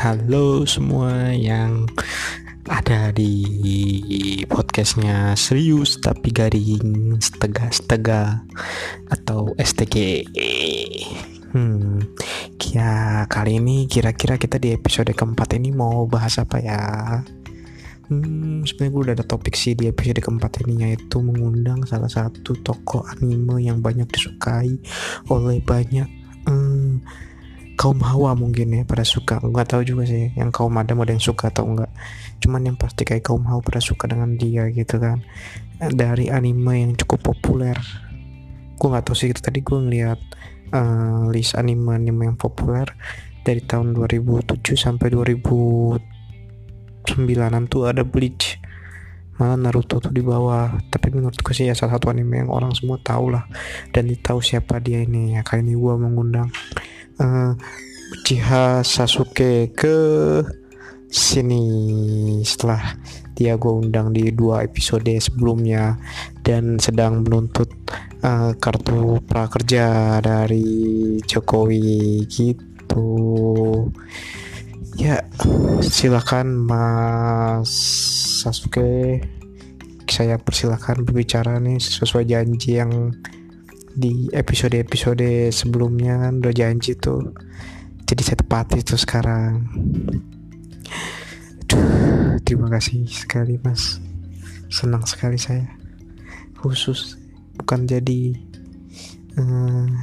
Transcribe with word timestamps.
Halo 0.00 0.64
semua 0.64 1.28
yang 1.36 1.84
ada 2.72 3.12
di 3.12 3.44
podcastnya 4.48 5.36
serius 5.36 6.00
tapi 6.00 6.32
garing 6.32 7.20
setega 7.20 7.68
setega 7.68 8.40
atau 9.12 9.52
STG. 9.60 10.24
Hmm, 11.52 12.00
ya 12.72 13.28
kali 13.28 13.60
ini 13.60 13.84
kira-kira 13.92 14.40
kita 14.40 14.56
di 14.56 14.72
episode 14.72 15.12
keempat 15.12 15.60
ini 15.60 15.68
mau 15.68 16.08
bahas 16.08 16.40
apa 16.40 16.64
ya? 16.64 16.80
Hmm, 18.08 18.64
sebenarnya 18.64 18.92
gue 18.96 19.02
udah 19.04 19.14
ada 19.20 19.26
topik 19.28 19.52
sih 19.52 19.76
di 19.76 19.92
episode 19.92 20.24
keempat 20.24 20.64
ini 20.64 20.88
yaitu 20.88 21.20
mengundang 21.20 21.84
salah 21.84 22.08
satu 22.08 22.56
tokoh 22.64 23.04
anime 23.04 23.60
yang 23.68 23.84
banyak 23.84 24.08
disukai 24.08 24.80
oleh 25.28 25.60
banyak 25.60 26.08
hmm, 26.48 27.04
kaum 27.80 27.96
hawa 28.04 28.36
mungkin 28.36 28.76
ya 28.76 28.84
pada 28.84 29.08
suka. 29.08 29.40
Nggak 29.40 29.72
tahu 29.72 29.88
juga 29.88 30.04
sih 30.04 30.36
yang 30.36 30.52
kaum 30.52 30.76
adam 30.76 31.00
ada 31.00 31.16
yang 31.16 31.24
suka 31.24 31.48
atau 31.48 31.64
enggak 31.64 31.88
cuman 32.44 32.68
yang 32.68 32.76
pasti 32.76 33.08
kayak 33.08 33.24
kaum 33.24 33.48
hawa 33.48 33.64
pada 33.64 33.80
suka 33.80 34.04
dengan 34.04 34.36
dia 34.36 34.68
gitu 34.68 35.00
kan. 35.00 35.24
Dari 35.80 36.28
anime 36.28 36.76
yang 36.76 36.92
cukup 37.00 37.32
populer. 37.32 37.80
Gue 38.76 38.88
nggak 38.92 39.08
tahu 39.08 39.16
sih 39.16 39.32
tadi 39.32 39.64
gue 39.64 39.80
ngeliat 39.80 40.20
uh, 40.76 41.32
list 41.32 41.56
anime 41.56 41.96
anime 41.96 42.28
yang 42.28 42.36
populer 42.36 42.84
dari 43.48 43.64
tahun 43.64 43.96
2007 43.96 44.60
sampai 44.76 45.08
2009an 45.16 47.64
tuh 47.72 47.88
ada 47.88 48.04
Bleach. 48.04 48.60
Malah 49.40 49.56
Naruto 49.56 50.04
tuh 50.04 50.12
di 50.12 50.20
bawah. 50.20 50.76
Tapi 50.92 51.16
menurutku 51.16 51.56
sih 51.56 51.64
ya 51.64 51.72
salah 51.72 51.96
satu 51.96 52.12
anime 52.12 52.44
yang 52.44 52.52
orang 52.52 52.76
semua 52.76 53.00
tahu 53.00 53.32
lah. 53.32 53.48
Dan 53.88 54.12
tahu 54.20 54.44
siapa 54.44 54.84
dia 54.84 55.00
ini 55.00 55.32
ya 55.32 55.40
kali 55.40 55.64
ini 55.64 55.72
gue 55.72 55.94
mengundang 55.96 56.52
uh, 57.20 57.52
Uchiha 58.10 58.82
Sasuke 58.82 59.70
ke 59.70 59.98
sini. 61.06 61.62
Setelah 62.42 62.96
dia 63.36 63.56
gue 63.56 63.72
undang 63.72 64.12
di 64.12 64.28
dua 64.34 64.64
episode 64.66 65.08
sebelumnya 65.20 65.96
dan 66.42 66.76
sedang 66.76 67.22
menuntut 67.24 67.70
uh, 68.24 68.52
kartu 68.56 69.20
prakerja 69.24 70.18
dari 70.24 71.16
Jokowi 71.24 72.26
gitu. 72.26 73.08
Ya 74.98 75.22
silakan 75.80 76.66
Mas 76.66 77.70
Sasuke. 78.42 79.22
Saya 80.10 80.42
persilakan 80.42 81.06
berbicara 81.06 81.62
nih 81.62 81.78
sesuai 81.78 82.26
janji 82.26 82.82
yang 82.82 83.14
di 83.94 84.30
episode-episode 84.30 85.50
sebelumnya 85.50 86.28
kan 86.28 86.38
udah 86.38 86.54
janji 86.54 86.94
tuh 86.94 87.34
jadi 88.10 88.26
saya 88.26 88.42
tepati 88.42 88.82
itu 88.82 88.98
sekarang. 88.98 89.70
Aduh, 91.62 92.42
terima 92.42 92.66
kasih 92.66 93.06
sekali 93.06 93.54
mas. 93.62 94.02
Senang 94.66 95.06
sekali 95.06 95.38
saya. 95.38 95.70
Khusus 96.58 97.14
bukan 97.54 97.86
jadi 97.86 98.34
uh, 99.38 99.94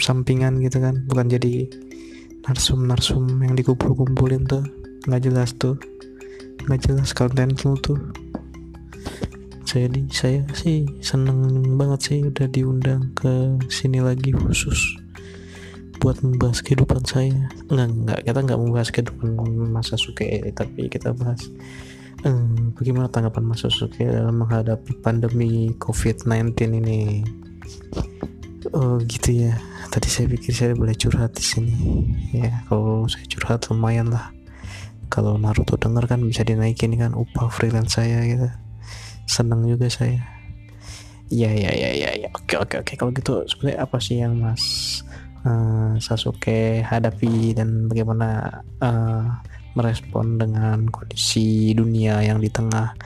sampingan 0.00 0.64
gitu 0.64 0.80
kan. 0.80 1.04
Bukan 1.04 1.28
jadi 1.28 1.68
narsum-narsum 2.48 3.28
yang 3.44 3.52
dikumpul-kumpulin 3.52 4.48
tuh. 4.48 4.64
Nggak 5.04 5.28
jelas 5.28 5.52
tuh. 5.60 5.76
Nggak 6.64 6.88
jelas 6.88 7.12
konten 7.12 7.52
tuh 7.52 7.76
saya 9.68 9.84
di 9.92 10.08
saya 10.08 10.40
sih 10.56 10.88
seneng 11.04 11.60
banget 11.76 12.00
sih 12.00 12.18
udah 12.24 12.48
diundang 12.48 13.12
ke 13.12 13.60
sini 13.68 14.00
lagi 14.00 14.32
khusus 14.32 14.96
buat 16.00 16.24
membahas 16.24 16.64
kehidupan 16.64 17.04
saya. 17.04 17.52
Nggak 17.68 17.88
nggak 17.92 18.20
kita 18.24 18.40
nggak 18.48 18.60
membahas 18.64 18.88
kehidupan 18.88 19.28
masa 19.68 20.00
suke 20.00 20.24
tapi 20.56 20.88
kita 20.88 21.12
bahas 21.12 21.52
hmm, 22.24 22.80
bagaimana 22.80 23.12
tanggapan 23.12 23.44
masa 23.44 23.68
suke 23.68 24.08
dalam 24.08 24.40
menghadapi 24.40 25.04
pandemi 25.04 25.76
COVID-19 25.76 26.56
ini. 26.80 27.00
Oh 28.72 28.96
gitu 29.04 29.52
ya. 29.52 29.60
Tadi 29.92 30.08
saya 30.08 30.32
pikir 30.32 30.52
saya 30.56 30.72
boleh 30.72 30.96
curhat 30.96 31.36
di 31.36 31.44
sini. 31.44 31.76
Ya 32.32 32.64
kalau 32.72 33.04
saya 33.04 33.28
curhat 33.28 33.68
lumayan 33.68 34.08
lah. 34.08 34.32
Kalau 35.12 35.36
Naruto 35.36 35.76
denger 35.76 36.08
kan 36.08 36.24
bisa 36.24 36.40
dinaikin 36.40 36.96
kan 36.96 37.12
upah 37.12 37.52
freelance 37.52 38.00
saya 38.00 38.24
gitu 38.24 38.48
seneng 39.28 39.68
juga 39.68 39.92
saya. 39.92 40.24
Ya 41.28 41.52
ya 41.52 41.68
ya 41.68 41.92
ya 41.92 42.10
ya 42.16 42.28
oke 42.32 42.56
oke 42.56 42.74
oke. 42.80 42.92
Kalau 42.96 43.12
gitu 43.12 43.44
sebenarnya 43.44 43.84
apa 43.84 43.96
sih 44.00 44.24
yang 44.24 44.40
mas 44.40 44.64
uh, 45.44 45.92
Sasuke 46.00 46.80
hadapi 46.80 47.52
dan 47.52 47.86
bagaimana 47.92 48.64
uh, 48.80 49.36
merespon 49.76 50.40
dengan 50.40 50.88
kondisi 50.88 51.76
dunia 51.76 52.24
yang 52.24 52.40
di 52.40 52.48
tengah 52.48 52.96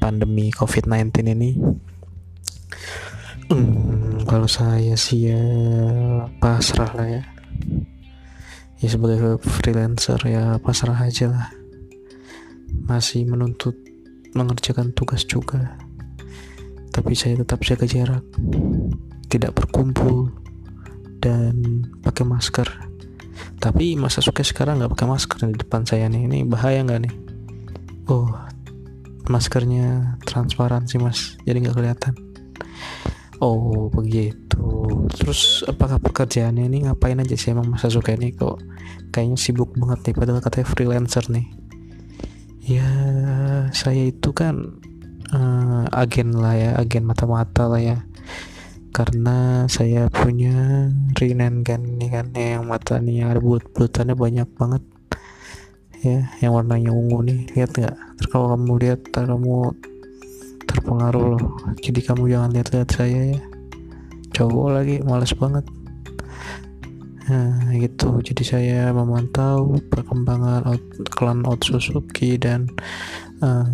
pandemi 0.00 0.48
COVID-19 0.50 1.12
ini? 1.36 1.50
Hmm, 3.46 4.26
kalau 4.26 4.50
saya 4.50 4.98
sih 4.98 5.30
ya 5.30 5.44
pasrah 6.42 6.90
lah 6.96 7.08
ya. 7.20 7.22
Ya 8.82 8.88
sebagai 8.90 9.38
freelancer 9.38 10.18
ya 10.26 10.58
pasrah 10.58 10.98
aja 10.98 11.30
lah. 11.30 11.46
Masih 12.90 13.22
menuntut 13.28 13.78
mengerjakan 14.36 14.92
tugas 14.92 15.24
juga. 15.24 15.80
Tapi 16.92 17.12
saya 17.16 17.40
tetap 17.40 17.64
jaga 17.64 17.88
jarak 17.88 18.24
tidak 19.32 19.56
berkumpul 19.56 20.32
dan 21.20 21.84
pakai 22.04 22.24
masker. 22.24 22.68
Tapi 23.60 23.96
masa 23.96 24.20
suka 24.20 24.44
sekarang 24.44 24.80
nggak 24.80 24.92
pakai 24.96 25.08
masker 25.08 25.38
di 25.50 25.56
depan 25.56 25.84
saya 25.84 26.08
nih 26.08 26.28
ini 26.28 26.38
bahaya 26.44 26.84
nggak 26.84 27.00
nih? 27.08 27.14
Oh 28.08 28.28
maskernya 29.26 30.16
transparan 30.22 30.86
sih 30.86 31.02
mas. 31.02 31.34
Jadi 31.42 31.66
nggak 31.66 31.76
kelihatan. 31.76 32.14
Oh 33.42 33.92
begitu. 33.92 34.64
Terus 35.12 35.66
apakah 35.68 36.00
pekerjaannya 36.00 36.64
ini 36.72 36.88
ngapain 36.88 37.20
aja 37.20 37.36
sih 37.36 37.52
emang 37.52 37.68
masa 37.68 37.92
suka 37.92 38.16
ini? 38.16 38.32
Kok 38.32 38.56
kayaknya 39.12 39.36
sibuk 39.36 39.76
banget 39.76 40.12
nih 40.12 40.14
padahal 40.16 40.40
katanya 40.40 40.66
freelancer 40.72 41.24
nih. 41.28 41.46
Ya 42.66 42.88
saya 43.76 44.08
itu 44.08 44.32
kan 44.32 44.80
uh, 45.36 45.84
agen 45.92 46.32
lah 46.32 46.56
ya 46.56 46.70
agen 46.80 47.04
mata-mata 47.04 47.68
lah 47.68 47.76
ya. 47.76 47.98
Karena 48.96 49.68
saya 49.68 50.08
punya 50.08 50.88
Rinan 51.12 51.60
kan 51.60 51.84
ini 51.84 52.08
kan 52.08 52.32
yang 52.32 52.64
mata 52.64 52.96
nih 52.96 53.20
yang 53.20 53.28
ada 53.36 53.44
bulut-bulutannya 53.44 54.16
banyak 54.16 54.48
banget. 54.56 54.82
Ya 56.00 56.32
yang 56.40 56.56
warnanya 56.56 56.96
ungu 56.96 57.20
nih 57.20 57.52
lihat 57.52 57.76
nggak? 57.76 57.96
Kalau 58.32 58.56
kamu 58.56 58.72
lihat 58.80 59.00
kamu 59.12 59.76
terpengaruh 60.64 61.36
loh. 61.36 61.44
Jadi 61.84 62.00
kamu 62.00 62.32
jangan 62.32 62.50
lihat-lihat 62.56 62.88
saya 62.88 63.20
ya. 63.36 63.40
Cowok 64.32 64.68
lagi 64.72 65.04
males 65.04 65.32
banget 65.36 65.68
Nah, 67.26 67.74
gitu. 67.74 68.22
Jadi 68.22 68.42
saya 68.46 68.94
memantau 68.94 69.74
perkembangan 69.90 70.62
out, 70.62 70.82
klan 71.10 71.42
Otsutsuki 71.42 72.38
dan 72.38 72.70
uh, 73.42 73.66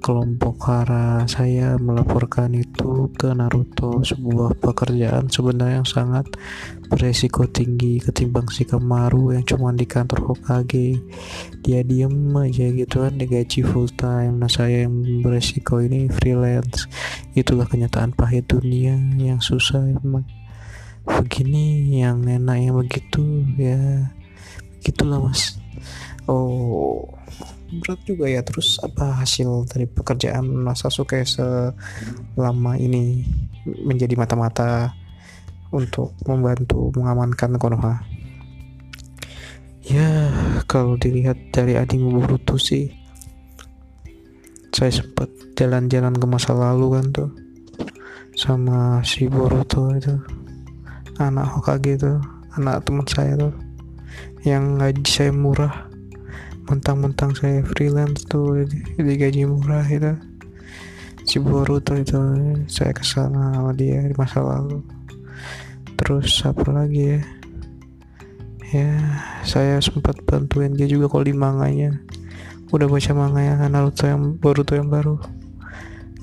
kelompok 0.00 0.56
Hara. 0.64 1.28
Saya 1.28 1.76
melaporkan 1.76 2.56
itu 2.56 3.12
ke 3.12 3.28
Naruto, 3.36 4.00
sebuah 4.00 4.56
pekerjaan 4.56 5.28
sebenarnya 5.28 5.84
yang 5.84 5.88
sangat 5.88 6.32
beresiko 6.88 7.44
tinggi 7.44 8.00
ketimbang 8.00 8.48
si 8.48 8.64
Kamaru 8.64 9.36
yang 9.36 9.44
cuma 9.44 9.76
di 9.76 9.84
kantor 9.84 10.32
Hokage. 10.32 10.96
Dia 11.60 11.84
diem 11.84 12.32
aja 12.40 12.72
gitu 12.72 13.04
kan 13.04 13.20
digaji 13.20 13.60
full 13.68 13.92
time. 14.00 14.40
Nah, 14.40 14.48
saya 14.48 14.88
yang 14.88 15.20
beresiko 15.20 15.84
ini 15.84 16.08
freelance. 16.08 16.88
Itulah 17.36 17.68
kenyataan 17.68 18.16
pahit 18.16 18.48
dunia 18.48 18.96
yang 19.20 19.44
susah 19.44 19.92
emang 19.92 20.24
begini 21.04 22.00
yang 22.00 22.24
enak 22.24 22.56
yang 22.60 22.76
begitu 22.80 23.44
ya. 23.56 24.10
Gitulah 24.80 25.20
mas. 25.20 25.56
Oh 26.28 27.08
berat 27.80 28.00
juga 28.08 28.26
ya. 28.28 28.40
Terus 28.44 28.80
apa 28.80 29.20
hasil 29.20 29.68
dari 29.68 29.84
pekerjaan 29.88 30.46
Mas 30.46 30.84
Sasuke 30.84 31.24
selama 31.26 32.76
ini 32.80 33.24
menjadi 33.64 34.14
mata-mata 34.16 34.92
untuk 35.74 36.14
membantu 36.24 36.92
mengamankan 36.94 37.56
Konoha? 37.56 38.04
Ya 39.84 40.32
kalau 40.64 40.96
dilihat 40.96 41.36
dari 41.52 41.76
anime 41.76 42.08
Boruto 42.08 42.56
sih 42.56 42.88
saya 44.74 44.90
sempat 44.90 45.28
jalan-jalan 45.54 46.16
ke 46.16 46.26
masa 46.26 46.50
lalu 46.50 46.98
kan 46.98 47.06
tuh 47.14 47.30
sama 48.34 49.04
si 49.06 49.30
Boruto 49.30 49.92
itu 49.94 50.18
anak 51.22 51.46
Hokage 51.54 51.98
itu 51.98 52.12
anak 52.58 52.82
teman 52.86 53.06
saya 53.06 53.38
tuh 53.38 53.54
yang 54.44 54.78
gaji 54.78 55.02
saya 55.06 55.30
murah 55.32 55.88
mentang-mentang 56.64 57.36
saya 57.36 57.60
freelance 57.60 58.24
tuh 58.24 58.64
di 58.96 59.14
gaji 59.20 59.44
murah 59.44 59.84
itu 59.84 60.16
si 61.24 61.40
Boruto 61.40 61.96
itu 61.96 62.16
saya 62.68 62.92
ke 62.92 63.04
sana 63.04 63.56
sama 63.56 63.72
dia 63.72 64.04
di 64.04 64.16
masa 64.16 64.44
lalu. 64.44 64.84
Terus 65.96 66.44
apa 66.44 66.68
lagi 66.72 67.16
ya? 67.16 67.20
Ya 68.74 68.92
saya 69.44 69.80
sempat 69.80 70.20
bantuin 70.24 70.76
dia 70.76 70.88
juga 70.88 71.08
kalau 71.08 71.24
di 71.24 71.36
manganya. 71.36 72.00
Udah 72.72 72.90
baca 72.90 73.12
manga 73.14 73.40
yang 73.40 73.60
Naruto 73.70 74.04
yang 74.04 74.36
Boruto 74.36 74.76
yang 74.76 74.88
baru. 74.92 75.20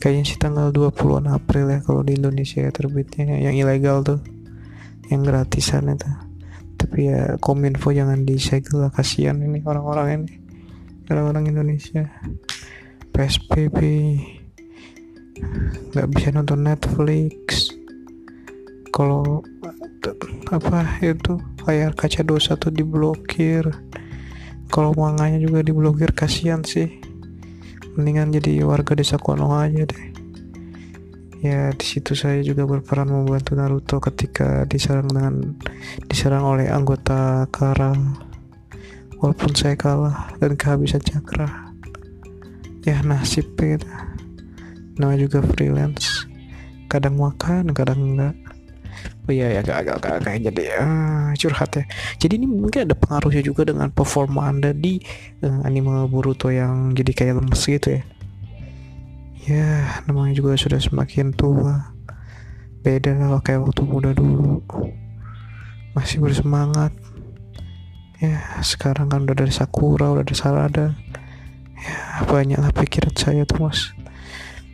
Kayaknya 0.01 0.23
sih 0.25 0.37
tanggal 0.41 0.73
20-an 0.73 1.29
April 1.29 1.69
ya 1.69 1.79
kalau 1.85 2.01
di 2.01 2.17
Indonesia 2.17 2.65
ya 2.65 2.73
terbitnya 2.73 3.37
yang 3.37 3.53
ilegal 3.53 4.01
tuh 4.01 4.19
yang 5.11 5.27
gratisan 5.27 5.91
itu. 5.91 6.07
Tapi 6.79 7.11
ya 7.11 7.37
kominfo 7.37 7.93
jangan 7.93 8.23
disegel 8.25 8.87
lah 8.87 8.91
kasihan 8.95 9.37
ini 9.37 9.61
orang-orang 9.67 10.23
ini. 10.23 10.33
Orang-orang 11.11 11.51
Indonesia. 11.51 12.07
PSBB 13.11 13.77
nggak 15.91 16.07
bisa 16.15 16.31
nonton 16.31 16.63
Netflix. 16.63 17.69
Kalau 18.95 19.43
apa 20.49 20.99
itu 21.03 21.37
layar 21.67 21.91
kaca 21.93 22.23
dosa 22.23 22.55
tuh 22.55 22.71
diblokir. 22.71 23.67
Kalau 24.71 24.95
manganya 24.95 25.37
juga 25.37 25.61
diblokir 25.61 26.15
kasihan 26.15 26.63
sih. 26.63 26.87
Mendingan 27.99 28.31
jadi 28.31 28.63
warga 28.63 28.95
desa 28.95 29.19
Konoha 29.19 29.67
aja 29.67 29.83
deh 29.83 30.10
ya 31.41 31.73
di 31.73 31.85
situ 31.85 32.13
saya 32.13 32.45
juga 32.45 32.69
berperan 32.69 33.09
membantu 33.09 33.57
Naruto 33.57 33.97
ketika 33.97 34.69
diserang 34.69 35.09
dengan 35.09 35.57
diserang 36.05 36.45
oleh 36.45 36.69
anggota 36.69 37.49
Kara. 37.49 37.97
Walaupun 39.21 39.53
saya 39.53 39.77
kalah 39.77 40.33
dan 40.41 40.57
kehabisan 40.57 41.01
cakra 41.01 41.73
ya 42.81 43.01
nasib 43.05 43.53
gitu. 43.57 43.85
Nama 44.97 45.13
juga 45.17 45.45
freelance. 45.45 46.25
Kadang 46.89 47.21
makan 47.21 47.69
kadang 47.73 48.01
enggak. 48.01 48.33
Oh 49.25 49.33
iya 49.33 49.61
ya 49.61 49.61
agak 49.61 50.01
agak 50.01 50.25
kayak 50.25 50.41
jadi 50.49 50.63
uh, 50.81 51.29
curhat 51.37 51.69
ya. 51.77 51.83
Jadi 52.17 52.41
ini 52.41 52.49
mungkin 52.49 52.89
ada 52.89 52.97
pengaruhnya 52.97 53.45
juga 53.45 53.65
dengan 53.69 53.93
performa 53.93 54.49
anda 54.49 54.73
di 54.73 54.97
uh, 55.45 55.65
anime 55.65 56.09
Boruto 56.09 56.49
yang 56.49 56.97
jadi 56.97 57.11
kayak 57.13 57.33
lemes 57.41 57.61
gitu 57.61 58.01
ya 58.01 58.03
ya 59.45 60.01
namanya 60.05 60.37
juga 60.37 60.53
sudah 60.57 60.77
semakin 60.77 61.33
tua. 61.33 61.93
Beda 62.81 63.13
lah 63.13 63.41
kayak 63.41 63.65
waktu 63.65 63.81
muda 63.85 64.13
dulu. 64.13 64.61
Masih 65.93 66.21
bersemangat. 66.21 66.93
Ya 68.21 68.61
sekarang 68.61 69.09
kan 69.09 69.25
udah 69.25 69.37
dari 69.37 69.53
Sakura 69.53 70.13
udah 70.13 70.25
ada 70.25 70.35
Sarada. 70.37 70.87
Ya 71.77 71.97
banyaklah 72.29 72.73
pikiran 72.73 73.15
saya 73.17 73.43
tuh 73.45 73.69
mas. 73.69 73.89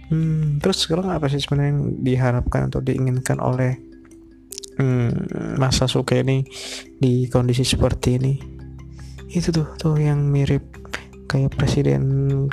Hmm, 0.07 0.59
terus 0.63 0.87
sekarang 0.87 1.11
apa 1.11 1.27
sih 1.27 1.39
sebenarnya 1.43 1.71
yang 1.75 1.83
diharapkan 1.99 2.71
atau 2.71 2.79
diinginkan 2.79 3.43
oleh 3.43 3.75
hmm, 4.79 5.59
masa 5.59 5.83
suka 5.83 6.23
ini 6.23 6.47
di 6.95 7.27
kondisi 7.27 7.67
seperti 7.67 8.09
ini? 8.15 8.33
Itu 9.27 9.51
tuh 9.51 9.67
tuh 9.75 9.99
yang 9.99 10.31
mirip 10.31 10.63
kayak 11.27 11.59
presiden 11.59 12.47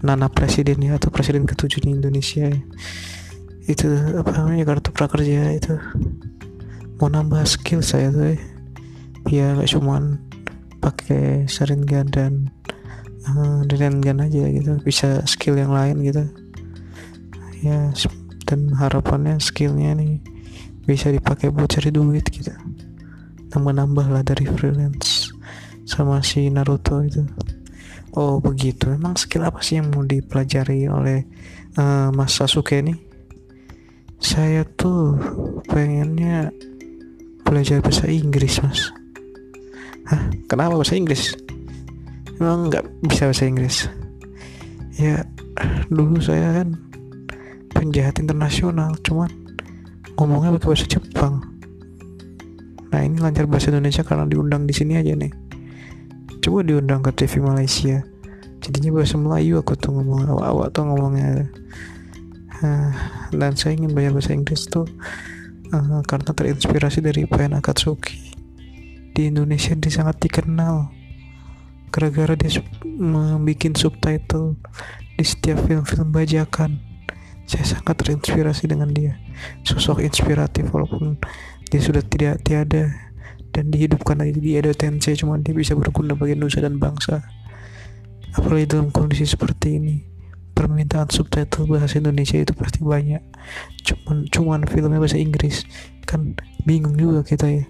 Nana 0.00 0.32
presiden 0.32 0.80
ya 0.80 0.96
atau 0.96 1.12
presiden 1.12 1.44
ketujuh 1.44 1.84
di 1.84 1.90
Indonesia. 1.92 2.48
Ya. 2.48 2.60
itu 3.68 3.86
apa 4.16 4.34
namanya 4.34 4.66
kartu 4.66 4.90
prakerja 4.90 5.54
itu. 5.54 5.76
Mau 6.98 7.06
nambah 7.06 7.44
skill 7.46 7.84
saya 7.84 8.10
tuh 8.10 8.34
ya 8.34 8.40
biar 9.20 9.60
gak 9.60 9.70
cuman 9.76 10.16
pakai 10.80 11.44
saringan 11.44 12.08
dan 12.08 12.50
uh, 13.28 13.62
gan 13.68 14.24
aja 14.24 14.42
gitu. 14.48 14.80
Bisa 14.82 15.22
skill 15.28 15.60
yang 15.60 15.70
lain 15.70 16.00
gitu. 16.02 16.24
Ya 17.60 17.92
dan 18.48 18.72
harapannya 18.74 19.38
skillnya 19.38 19.94
nih 19.94 20.18
bisa 20.88 21.12
dipakai 21.12 21.52
buat 21.52 21.70
cari 21.70 21.92
duit 21.92 22.26
gitu. 22.32 22.50
Nambah-nambah 23.52 24.06
lah 24.10 24.24
dari 24.24 24.48
freelance 24.48 25.30
sama 25.84 26.24
si 26.24 26.48
Naruto 26.50 27.04
itu 27.04 27.22
Oh 28.18 28.42
begitu. 28.42 28.90
Emang 28.90 29.14
skill 29.14 29.46
apa 29.46 29.62
sih 29.62 29.78
yang 29.78 29.94
mau 29.94 30.02
dipelajari 30.02 30.90
oleh 30.90 31.30
uh, 31.78 32.10
Mas 32.10 32.34
Sasuke 32.34 32.82
ini? 32.82 32.94
Saya 34.18 34.66
tuh 34.66 35.16
pengennya 35.70 36.50
belajar 37.46 37.80
bahasa 37.80 38.10
Inggris 38.10 38.60
mas. 38.60 38.92
Hah? 40.10 40.28
Kenapa 40.44 40.76
bahasa 40.76 40.98
Inggris? 40.98 41.38
Emang 42.36 42.68
nggak 42.68 42.84
bisa 43.06 43.30
bahasa 43.30 43.46
Inggris? 43.48 43.76
Ya 44.98 45.24
dulu 45.88 46.20
saya 46.20 46.60
kan 46.60 46.76
penjahat 47.72 48.20
internasional, 48.20 48.92
cuman 49.00 49.30
ngomongnya 50.20 50.58
pakai 50.60 50.68
bahasa 50.68 50.86
Jepang. 50.90 51.40
Nah 52.92 53.00
ini 53.06 53.16
lancar 53.22 53.48
bahasa 53.48 53.72
Indonesia 53.72 54.04
karena 54.04 54.28
diundang 54.28 54.68
di 54.68 54.74
sini 54.76 54.98
aja 55.00 55.16
nih 55.16 55.39
coba 56.40 56.64
diundang 56.64 57.04
ke 57.04 57.12
TV 57.12 57.44
Malaysia. 57.44 58.00
Jadinya 58.60 58.96
bahasa 58.96 59.16
Melayu 59.16 59.60
aku 59.60 59.76
tuh 59.76 59.92
ngomong 59.92 60.28
awak-awak 60.28 60.68
tuh 60.72 60.84
ngomongnya. 60.88 61.48
Uh, 62.60 62.92
dan 63.32 63.56
saya 63.56 63.72
ingin 63.72 63.96
belajar 63.96 64.12
bahasa 64.12 64.36
Inggris 64.36 64.68
tuh 64.68 64.84
uh, 65.72 66.04
karena 66.04 66.30
terinspirasi 66.36 67.00
dari 67.00 67.24
Payan 67.24 67.56
Akatsuki. 67.56 68.36
Di 69.16 69.28
Indonesia 69.32 69.72
dia 69.76 69.92
sangat 69.92 70.20
dikenal. 70.20 70.92
Gara-gara 71.90 72.36
dia 72.36 72.62
membuat 72.84 73.74
subtitle 73.76 74.60
di 75.16 75.24
setiap 75.24 75.60
film-film 75.66 76.12
bajakan. 76.12 76.80
Saya 77.48 77.66
sangat 77.66 77.98
terinspirasi 77.98 78.70
dengan 78.70 78.94
dia. 78.94 79.18
Sosok 79.66 80.04
inspiratif 80.06 80.70
walaupun 80.70 81.18
dia 81.66 81.80
sudah 81.82 82.04
tidak 82.06 82.46
tiada 82.46 83.09
dan 83.50 83.70
dihidupkan 83.70 84.22
lagi 84.22 84.38
di 84.38 84.54
Edo 84.54 84.70
Tensei 84.74 85.18
cuma 85.18 85.38
dia 85.38 85.54
bisa 85.54 85.74
berguna 85.74 86.14
bagi 86.14 86.38
nusa 86.38 86.62
dan 86.62 86.78
bangsa. 86.78 87.22
Apalagi 88.34 88.70
dalam 88.70 88.94
kondisi 88.94 89.26
seperti 89.26 89.78
ini 89.82 89.96
permintaan 90.54 91.10
subtitle 91.10 91.66
bahasa 91.66 91.98
Indonesia 91.98 92.38
itu 92.38 92.54
pasti 92.54 92.84
banyak. 92.84 93.22
Cuman 93.82 94.30
cuman 94.30 94.60
filmnya 94.70 95.02
bahasa 95.02 95.18
Inggris. 95.18 95.66
Kan 96.06 96.38
bingung 96.62 96.94
juga 96.94 97.26
kita 97.26 97.50
ya. 97.50 97.66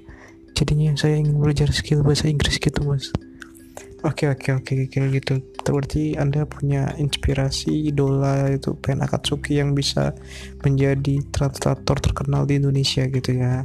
Jadinya 0.52 0.92
saya 0.98 1.16
ingin 1.16 1.40
belajar 1.40 1.72
skill 1.72 2.04
bahasa 2.04 2.28
Inggris 2.28 2.60
gitu 2.60 2.84
mas. 2.84 3.08
Oke 4.04 4.28
oke 4.28 4.60
oke 4.60 4.88
kayak 4.92 5.08
gitu. 5.16 5.40
Berarti 5.64 6.18
anda 6.18 6.44
punya 6.44 6.92
inspirasi 7.00 7.88
idola 7.88 8.52
itu 8.52 8.76
Pen 8.76 9.00
Akatsuki 9.00 9.60
yang 9.60 9.72
bisa 9.72 10.12
menjadi 10.60 11.24
translator 11.32 11.96
terkenal 12.00 12.44
di 12.44 12.60
Indonesia 12.60 13.06
gitu 13.08 13.38
ya 13.38 13.64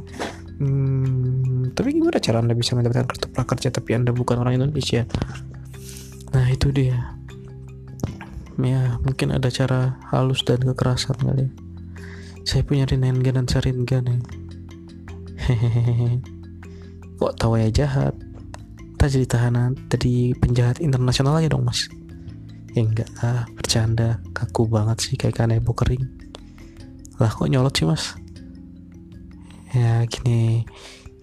Hmm, 0.56 1.68
tapi 1.76 1.92
gimana 1.92 2.16
cara 2.16 2.40
anda 2.40 2.56
bisa 2.56 2.72
mendapatkan 2.72 3.04
kartu 3.04 3.28
prakerja 3.28 3.68
tapi 3.68 3.92
anda 3.92 4.08
bukan 4.16 4.40
orang 4.40 4.56
Indonesia? 4.56 5.04
Nah 6.32 6.48
itu 6.48 6.72
dia. 6.72 7.16
Ya 8.56 8.96
mungkin 9.04 9.36
ada 9.36 9.52
cara 9.52 10.00
halus 10.08 10.40
dan 10.48 10.64
kekerasan 10.64 11.20
kali. 11.20 11.52
Saya 12.48 12.64
punya 12.64 12.88
Rinengan 12.88 13.44
dan 13.44 13.46
Saringan 13.50 14.08
nih. 14.08 14.20
Hehehe. 15.36 16.24
Kok 17.20 17.36
tahu 17.36 17.60
ya 17.60 17.68
jahat? 17.68 18.16
Kita 18.96 19.12
jadi 19.12 19.26
tahanan, 19.28 19.76
jadi 19.92 20.32
penjahat 20.40 20.80
internasional 20.80 21.36
aja 21.36 21.52
dong 21.52 21.68
mas. 21.68 21.84
Ya 22.72 22.80
enggak 22.80 23.12
lah, 23.20 23.44
bercanda, 23.52 24.24
kaku 24.32 24.64
banget 24.72 25.04
sih 25.04 25.20
kayak 25.20 25.36
kanebo 25.36 25.76
kering. 25.76 26.08
Lah 27.20 27.28
kok 27.28 27.48
nyolot 27.48 27.76
sih 27.76 27.84
mas? 27.84 28.16
Ya 29.74 30.04
gini. 30.06 30.62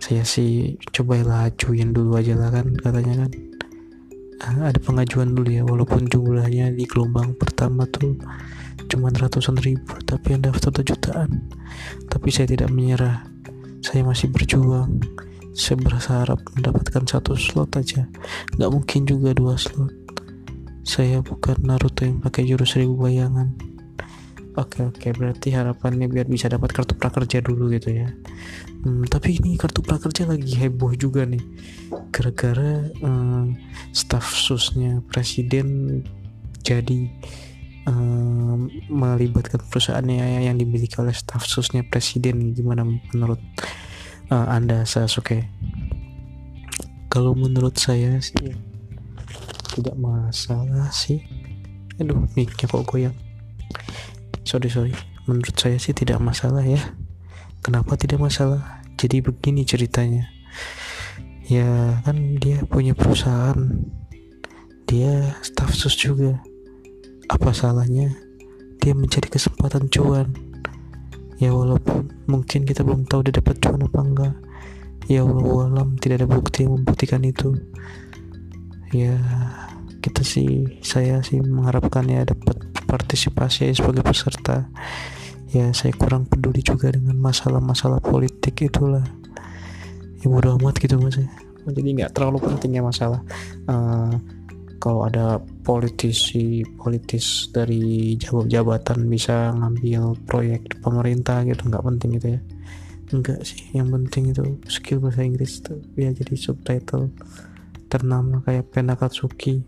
Saya 0.04 0.28
sih 0.28 0.76
cobalah 0.92 1.48
ajuin 1.48 1.96
dulu 1.96 2.20
aja 2.20 2.36
lah 2.36 2.52
kan 2.52 2.76
katanya 2.76 3.24
kan. 3.24 3.32
Ah, 4.44 4.68
ada 4.68 4.80
pengajuan 4.84 5.32
dulu 5.32 5.48
ya 5.48 5.64
walaupun 5.64 6.04
jumlahnya 6.12 6.76
di 6.76 6.84
gelombang 6.84 7.32
pertama 7.40 7.88
tuh 7.88 8.20
cuma 8.92 9.08
ratusan 9.08 9.56
ribu 9.64 9.96
tapi 10.04 10.36
yang 10.36 10.44
daftar 10.44 10.76
tuh 10.76 10.84
jutaan. 10.84 11.48
Tapi 12.12 12.28
saya 12.28 12.52
tidak 12.52 12.68
menyerah. 12.74 13.24
Saya 13.80 14.04
masih 14.04 14.32
berjuang. 14.32 15.00
Saya 15.56 15.80
berharap 15.80 16.40
mendapatkan 16.60 17.04
satu 17.08 17.40
slot 17.40 17.80
aja. 17.80 18.04
Nggak 18.60 18.72
mungkin 18.72 19.02
juga 19.08 19.32
dua 19.32 19.56
slot. 19.56 19.92
Saya 20.84 21.24
bukan 21.24 21.64
Naruto 21.64 22.04
yang 22.04 22.20
pakai 22.20 22.44
jurus 22.44 22.76
seribu 22.76 23.08
bayangan 23.08 23.73
Oke 24.54 24.86
oke 24.86 25.18
berarti 25.18 25.50
harapannya 25.50 26.06
biar 26.06 26.30
bisa 26.30 26.46
dapat 26.46 26.70
kartu 26.70 26.94
prakerja 26.94 27.42
dulu 27.42 27.74
gitu 27.74 27.90
ya. 27.90 28.14
Hmm, 28.86 29.02
tapi 29.10 29.42
ini 29.42 29.58
kartu 29.58 29.82
prakerja 29.82 30.30
lagi 30.30 30.54
heboh 30.54 30.94
juga 30.94 31.26
nih, 31.26 31.42
gara-gara 32.14 32.86
um, 33.02 33.58
staff 33.90 34.38
susnya 34.38 35.02
presiden 35.10 36.02
jadi 36.62 37.10
um, 37.90 38.70
melibatkan 38.94 39.58
perusahaannya 39.74 40.46
yang 40.46 40.62
dimiliki 40.62 41.02
oleh 41.02 41.18
staff 41.18 41.50
susnya 41.50 41.82
presiden. 41.90 42.54
Gimana 42.54 42.86
menurut 42.86 43.42
uh, 44.30 44.54
anda 44.54 44.86
Sasuke? 44.86 45.50
Kalau 47.10 47.34
menurut 47.34 47.74
saya 47.82 48.22
sih 48.22 48.54
tidak 49.74 49.98
masalah 49.98 50.94
sih. 50.94 51.26
Aduh, 51.98 52.30
miknya 52.38 52.70
kok 52.70 52.86
goyang 52.86 53.18
sorry 54.54 54.70
sorry. 54.70 54.94
Menurut 55.26 55.58
saya 55.58 55.82
sih 55.82 55.98
tidak 55.98 56.22
masalah 56.22 56.62
ya. 56.62 56.78
Kenapa 57.66 57.98
tidak 57.98 58.22
masalah? 58.22 58.86
Jadi 59.02 59.26
begini 59.26 59.66
ceritanya. 59.66 60.30
Ya 61.50 61.98
kan 62.06 62.38
dia 62.38 62.62
punya 62.70 62.94
perusahaan. 62.94 63.58
Dia 64.86 65.34
staff 65.42 65.74
sus 65.74 65.98
juga. 65.98 66.38
Apa 67.34 67.50
salahnya 67.50 68.14
dia 68.78 68.94
mencari 68.94 69.26
kesempatan 69.26 69.90
cuan? 69.90 70.30
Ya 71.42 71.50
walaupun 71.50 72.14
mungkin 72.30 72.70
kita 72.70 72.86
belum 72.86 73.10
tahu 73.10 73.26
dia 73.26 73.42
dapat 73.42 73.58
cuan 73.58 73.82
apa 73.82 74.00
enggak. 74.06 74.36
Ya 75.10 75.26
Allah 75.26 75.66
alam 75.66 75.98
tidak 75.98 76.22
ada 76.22 76.28
bukti 76.30 76.70
yang 76.70 76.78
membuktikan 76.78 77.26
itu. 77.26 77.58
Ya 78.94 79.18
kita 80.06 80.22
sih 80.22 80.78
saya 80.86 81.26
sih 81.26 81.42
mengharapkan 81.42 82.06
ya 82.06 82.22
dapat 82.22 82.63
partisipasi 82.94 83.66
ya 83.66 83.74
sebagai 83.74 84.06
peserta. 84.06 84.70
Ya 85.50 85.74
saya 85.74 85.98
kurang 85.98 86.30
peduli 86.30 86.62
juga 86.62 86.94
dengan 86.94 87.18
masalah-masalah 87.18 87.98
politik 88.06 88.62
itulah. 88.62 89.02
Ya 90.22 90.30
bodo 90.30 90.62
amat 90.62 90.78
gitu 90.78 91.02
mas 91.02 91.18
ya. 91.18 91.26
Jadi 91.66 91.90
nggak 91.98 92.14
terlalu 92.14 92.38
penting 92.46 92.78
ya 92.78 92.84
masalah 92.86 93.26
uh, 93.66 94.14
kalau 94.78 95.08
ada 95.08 95.40
politisi 95.64 96.62
politis 96.76 97.48
dari 97.56 98.14
jabatan 98.20 99.08
bisa 99.08 99.56
ngambil 99.56 100.20
proyek 100.28 100.84
pemerintah 100.84 101.42
gitu 101.48 101.66
nggak 101.72 101.86
penting 101.88 102.10
gitu 102.22 102.28
ya. 102.38 102.42
Enggak 103.14 103.42
sih 103.46 103.62
yang 103.74 103.90
penting 103.90 104.34
itu 104.34 104.58
skill 104.70 105.02
bahasa 105.02 105.26
Inggris 105.26 105.62
tuh 105.66 105.82
ya 105.98 106.14
jadi 106.14 106.34
subtitle 106.34 107.14
ternama 107.88 108.42
kayak 108.42 108.74
Pena 108.74 108.98
Katsuki 108.98 109.62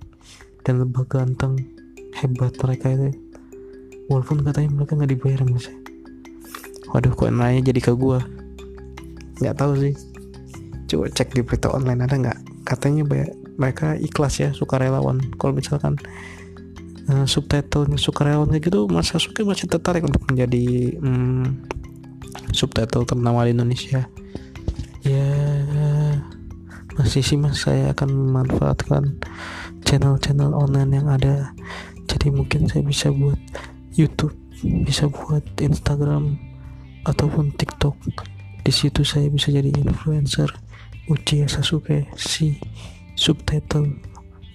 dan 0.65 0.82
lebah 0.82 1.05
ganteng 1.05 1.75
hebat 2.15 2.55
mereka 2.60 2.88
itu. 2.95 3.10
Walaupun 4.07 4.45
katanya 4.45 4.69
mereka 4.72 4.95
nggak 4.95 5.12
dibayar 5.12 5.41
mas 5.50 5.67
waduh 6.95 7.12
kok 7.12 7.27
nanya 7.27 7.60
jadi 7.60 7.81
ke 7.81 7.91
gua? 7.91 8.24
Nggak 9.43 9.55
tahu 9.60 9.74
sih. 9.84 9.93
Coba 10.88 11.12
cek 11.12 11.36
di 11.36 11.43
berita 11.43 11.67
online 11.74 12.07
ada 12.07 12.15
nggak? 12.15 12.39
Katanya 12.63 13.03
mereka 13.60 14.00
ikhlas 14.00 14.39
ya 14.39 14.55
sukarelawan. 14.55 15.19
Kalau 15.36 15.51
misalkan 15.51 16.00
uh, 17.12 17.27
subtitlenya 17.27 18.00
sukarelawan 18.00 18.48
gitu 18.63 18.88
Mas 18.88 19.12
Sasuke 19.12 19.43
masih 19.43 19.67
tertarik 19.67 20.07
untuk 20.07 20.24
menjadi 20.29 20.95
um, 21.03 21.60
subtitle 22.55 23.03
ternama 23.03 23.43
di 23.43 23.51
Indonesia. 23.51 24.07
Ya 25.03 25.27
masih 26.95 27.22
sih 27.22 27.36
mas. 27.36 27.60
Saya 27.60 27.91
akan 27.91 28.07
memanfaatkan 28.07 29.19
channel-channel 29.84 30.55
online 30.55 30.91
yang 30.95 31.07
ada 31.12 31.51
jadi 32.25 32.34
mungkin 32.34 32.65
saya 32.65 32.82
bisa 32.82 33.13
buat 33.13 33.38
YouTube 33.94 34.34
bisa 34.65 35.05
buat 35.13 35.46
Instagram 35.62 36.41
ataupun 37.05 37.53
TikTok. 37.53 37.94
Di 38.65 38.74
situ 38.74 39.05
saya 39.05 39.29
bisa 39.29 39.53
jadi 39.53 39.70
influencer 39.70 40.50
Uchiha 41.05 41.46
Sasuke 41.46 42.10
si 42.17 42.58
subtitle 43.13 44.01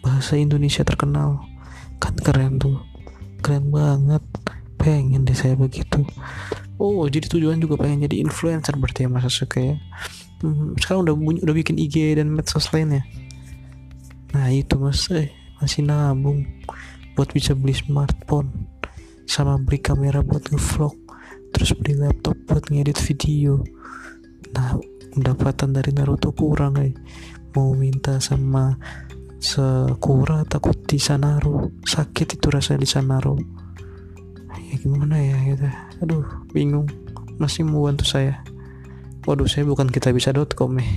bahasa 0.03 0.35
Indonesia 0.35 0.83
terkenal. 0.83 1.47
Kan 2.03 2.19
keren 2.19 2.59
tuh. 2.59 2.83
Keren 3.39 3.71
banget. 3.71 4.27
Pengen 4.75 5.23
deh 5.23 5.39
saya 5.39 5.55
begitu. 5.55 6.03
Oh 6.75 7.07
jadi 7.07 7.31
tujuan 7.31 7.63
juga 7.63 7.79
pengen 7.79 8.11
jadi 8.11 8.19
influencer 8.19 8.75
berarti 8.75 9.07
ya 9.07 9.15
Mas 9.15 9.31
Sasuke 9.31 9.63
ya? 9.63 9.77
Hmm, 10.43 10.75
sekarang 10.75 11.07
udah 11.07 11.15
udah 11.47 11.55
bikin 11.55 11.79
IG 11.79 12.19
dan 12.19 12.35
medsos 12.35 12.67
lainnya. 12.75 13.07
Nah 14.35 14.51
itu 14.51 14.75
mas. 14.75 15.07
Eh, 15.15 15.31
masih 15.63 15.87
nabung 15.87 16.51
buat 17.15 17.31
bisa 17.35 17.53
beli 17.55 17.75
smartphone. 17.75 18.51
Sama 19.27 19.59
beli 19.63 19.79
kamera 19.79 20.23
buat 20.23 20.51
ngevlog 20.51 20.95
terus 21.51 21.75
beli 21.79 21.99
laptop 21.99 22.39
buat 22.47 22.67
ngedit 22.71 22.99
video. 22.99 23.63
Nah 24.55 24.79
pendapatan 25.15 25.75
dari 25.75 25.91
Naruto 25.95 26.31
kurang 26.35 26.79
eh. 26.79 26.95
Mau 27.55 27.75
minta 27.75 28.23
sama 28.23 28.79
Sakura 29.41 30.45
takut 30.45 30.77
di 30.85 31.01
Sanaro 31.01 31.73
sakit 31.83 32.37
itu 32.37 32.47
rasa 32.53 32.77
di 32.77 32.85
Sanaro 32.85 33.35
ya 34.71 34.75
gimana 34.79 35.17
ya 35.19 35.37
gitu. 35.51 35.67
Aduh 36.05 36.27
bingung. 36.55 36.87
Masih 37.41 37.65
mau 37.65 37.89
bantu 37.89 38.05
saya. 38.05 38.45
Waduh 39.25 39.49
saya 39.49 39.65
bukan 39.67 39.89
kita 39.89 40.13
bisa.com 40.13 40.81
eh 40.81 40.93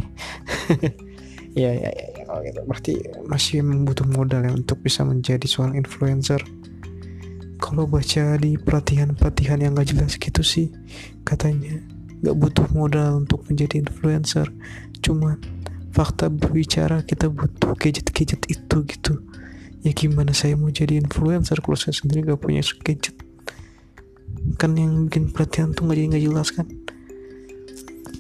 ya 1.54 1.72
ya 1.74 1.90
ya, 1.90 2.06
ya 2.18 2.24
kalau 2.26 2.42
gitu. 2.42 2.60
Berarti 2.66 2.94
masih 3.30 3.62
membutuh 3.62 4.06
modal 4.10 4.46
ya 4.46 4.52
untuk 4.54 4.82
bisa 4.82 5.06
menjadi 5.06 5.46
seorang 5.46 5.78
influencer. 5.78 6.42
Kalau 7.62 7.88
baca 7.88 8.36
di 8.36 8.60
pelatihan-pelatihan 8.60 9.64
yang 9.64 9.72
gak 9.74 9.96
jelas 9.96 10.20
gitu 10.20 10.44
sih 10.44 10.68
katanya 11.24 11.80
gak 12.20 12.36
butuh 12.36 12.68
modal 12.76 13.24
untuk 13.24 13.48
menjadi 13.48 13.80
influencer. 13.80 14.52
Cuman 15.00 15.40
fakta 15.96 16.28
berbicara 16.28 17.08
kita 17.08 17.32
butuh 17.32 17.72
gadget-gadget 17.80 18.44
itu 18.52 18.78
gitu. 18.84 19.14
Ya 19.84 19.92
gimana 19.96 20.36
saya 20.36 20.60
mau 20.60 20.72
jadi 20.72 21.00
influencer 21.00 21.64
kalau 21.64 21.80
saya 21.80 21.96
sendiri 21.96 22.36
gak 22.36 22.42
punya 22.44 22.60
gadget? 22.84 23.16
Kan 24.60 24.76
yang 24.76 25.08
bikin 25.08 25.32
pelatihan 25.32 25.72
tuh 25.72 25.88
gak 25.88 25.96
jadi 25.96 26.08
gak 26.20 26.24
jelas 26.28 26.50
kan? 26.52 26.68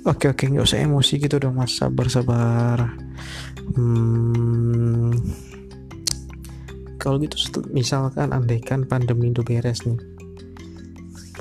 Oke 0.03 0.27
oke 0.27 0.51
nggak 0.51 0.67
usah 0.67 0.83
emosi 0.83 1.15
gitu 1.15 1.39
dong 1.39 1.55
mas. 1.55 1.79
Sabar 1.79 2.11
sabar 2.11 2.91
hmm, 3.75 5.11
kalau 6.99 7.19
gitu 7.19 7.35
misalkan 7.73 8.31
andaikan 8.31 8.87
pandemi 8.87 9.29
itu 9.29 9.43
beres 9.43 9.83
nih 9.85 9.99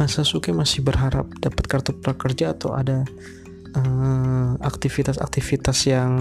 Mas 0.00 0.17
Sasuke 0.17 0.50
masih 0.57 0.81
berharap 0.81 1.29
dapat 1.38 1.64
kartu 1.69 1.93
prakerja 1.93 2.57
atau 2.57 2.73
ada 2.73 3.05
Eh, 3.73 4.50
aktivitas-aktivitas 4.61 5.79
uh, 5.81 5.88
yang 5.88 6.12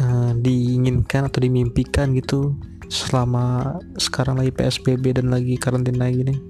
uh, 0.00 0.32
diinginkan 0.32 1.28
atau 1.28 1.44
dimimpikan 1.44 2.16
gitu 2.16 2.56
selama 2.88 3.76
sekarang 4.00 4.40
lagi 4.40 4.48
PSBB 4.48 5.20
dan 5.20 5.28
lagi 5.28 5.60
karantina 5.60 6.08
gini? 6.08 6.40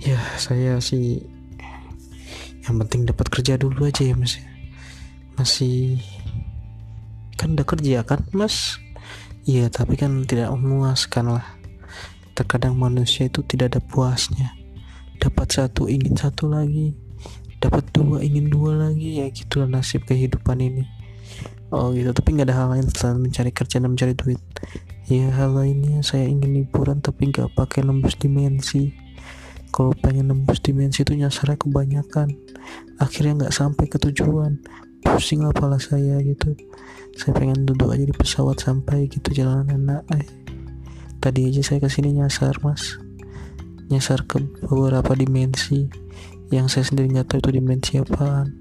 Ya 0.00 0.16
saya 0.40 0.80
sih 0.80 1.28
yang 2.64 2.80
penting 2.80 3.04
dapat 3.04 3.28
kerja 3.28 3.60
dulu 3.60 3.84
aja 3.84 4.00
ya 4.00 4.16
mas 4.16 4.40
masih 5.36 6.00
kan 7.36 7.52
udah 7.52 7.66
kerja 7.68 8.00
kan 8.02 8.24
mas? 8.32 8.80
Iya 9.46 9.70
tapi 9.70 9.94
kan 9.94 10.24
tidak 10.26 10.50
memuaskan 10.56 11.38
lah. 11.38 11.46
Terkadang 12.34 12.74
manusia 12.74 13.28
itu 13.28 13.44
tidak 13.46 13.76
ada 13.76 13.80
puasnya. 13.80 14.56
Dapat 15.22 15.48
satu 15.54 15.86
ingin 15.86 16.18
satu 16.18 16.50
lagi. 16.50 16.96
Dapat 17.62 17.94
dua 17.94 18.24
ingin 18.24 18.50
dua 18.50 18.88
lagi. 18.88 19.22
Ya 19.22 19.30
gitulah 19.30 19.70
nasib 19.70 20.02
kehidupan 20.08 20.58
ini. 20.58 20.84
Oh 21.70 21.92
gitu. 21.94 22.10
Tapi 22.10 22.34
nggak 22.34 22.48
ada 22.50 22.56
hal 22.56 22.68
lain 22.74 22.86
selain 22.90 23.22
mencari 23.22 23.52
kerja 23.54 23.78
dan 23.78 23.92
mencari 23.92 24.18
duit. 24.18 24.42
Ya 25.06 25.30
hal 25.30 25.54
lainnya 25.54 26.02
saya 26.02 26.26
ingin 26.26 26.50
liburan 26.50 26.98
tapi 26.98 27.30
nggak 27.30 27.54
pakai 27.54 27.86
nembus 27.86 28.18
dimensi. 28.18 28.90
Kalau 29.70 29.92
pengen 29.94 30.32
nembus 30.32 30.58
dimensi 30.58 31.04
itu 31.06 31.14
nyasarnya 31.14 31.60
kebanyakan. 31.60 32.34
Akhirnya 32.98 33.46
nggak 33.46 33.54
sampai 33.54 33.86
ke 33.86 34.00
tujuan 34.00 34.58
pusing 35.16 35.40
lah 35.40 35.56
pala 35.56 35.80
saya 35.80 36.20
gitu. 36.20 36.52
Saya 37.16 37.32
pengen 37.32 37.64
duduk 37.64 37.88
aja 37.88 38.04
di 38.04 38.12
pesawat 38.12 38.60
sampai 38.60 39.08
gitu 39.08 39.32
jalan 39.32 39.64
enak 39.64 40.04
eh. 40.12 40.28
tadi 41.24 41.48
aja 41.48 41.64
saya 41.64 41.80
ke 41.80 41.88
sini 41.88 42.20
nyasar 42.20 42.60
mas. 42.60 43.00
Nyasar 43.88 44.28
ke 44.28 44.44
beberapa 44.68 45.16
dimensi. 45.16 45.88
Yang 46.52 46.66
saya 46.76 46.84
sendiri 46.92 47.16
nggak 47.16 47.32
tahu 47.32 47.48
itu 47.48 47.50
dimensi 47.56 47.96
apaan. 47.96 48.60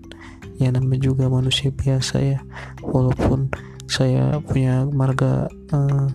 Ya 0.55 0.71
namanya 0.71 1.11
juga 1.11 1.27
manusia 1.27 1.75
biasa 1.75 2.23
ya. 2.23 2.39
Walaupun 2.79 3.51
saya 3.91 4.39
punya 4.39 4.87
marga 4.87 5.51
uh, 5.75 6.07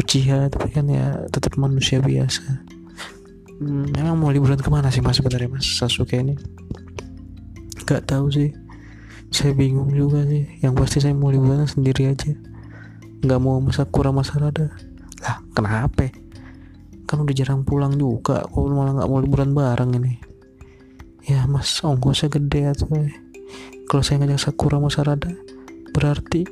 Uchiha 0.00 0.48
tapi 0.48 0.72
kan 0.72 0.88
ya 0.88 1.28
tetap 1.28 1.60
manusia 1.60 2.00
biasa. 2.00 2.64
Hmm, 3.60 3.86
emang 3.94 4.16
mau 4.16 4.32
liburan 4.32 4.58
ke 4.58 4.66
mana 4.72 4.88
sih 4.88 5.04
mas 5.04 5.20
sebenarnya 5.20 5.52
mas? 5.52 5.68
Sasuke 5.68 6.18
ini? 6.18 6.34
Nggak 7.84 8.08
tahu 8.08 8.32
sih 8.32 8.63
saya 9.34 9.52
bingung 9.52 9.90
juga 9.90 10.22
sih. 10.24 10.46
Yang 10.62 10.72
pasti 10.78 10.98
saya 11.02 11.14
mau 11.18 11.34
liburan 11.34 11.66
sendiri 11.66 12.14
aja. 12.14 12.30
Nggak 13.20 13.40
mau 13.42 13.58
masa 13.58 13.82
kurang 13.88 14.16
Masarada 14.20 14.70
lah 15.24 15.40
kenapa 15.56 16.12
kan 17.08 17.24
udah 17.24 17.34
jarang 17.34 17.64
pulang 17.64 17.96
juga. 17.96 18.44
Kok 18.44 18.68
malah 18.68 19.00
nggak 19.00 19.08
mau 19.08 19.18
liburan 19.24 19.50
bareng 19.56 19.90
ini? 19.96 20.14
Ya 21.24 21.48
mas 21.48 21.80
ongkosnya 21.80 22.28
gede 22.28 22.68
atau 22.68 22.92
kalau 23.88 24.02
saya 24.04 24.20
ngajak 24.20 24.52
Sakura 24.52 24.76
mau 24.76 24.92
Sarada 24.92 25.32
berarti 25.96 26.44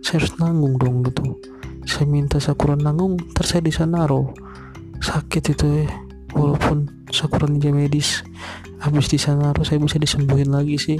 saya 0.00 0.24
harus 0.24 0.32
nanggung 0.40 0.80
dong 0.80 1.04
gitu. 1.04 1.36
Saya 1.84 2.08
minta 2.08 2.40
Sakura 2.40 2.72
nanggung 2.72 3.20
ntar 3.36 3.44
saya 3.44 3.60
di 3.60 3.72
sana 3.72 4.08
roh 4.08 4.32
sakit 4.98 5.42
itu 5.52 5.66
ya 5.84 5.88
walaupun 6.32 7.04
Sakura 7.12 7.48
ninja 7.48 7.68
medis 7.68 8.24
habis 8.80 9.12
di 9.12 9.20
sana 9.20 9.52
saya 9.60 9.76
bisa 9.80 10.00
disembuhin 10.00 10.52
lagi 10.52 10.80
sih 10.80 10.98